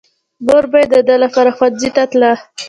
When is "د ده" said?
0.93-1.15